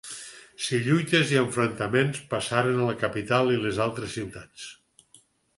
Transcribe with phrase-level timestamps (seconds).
[0.67, 4.69] Si lluites i enfrontaments passaren a la capital i les altres ciutats.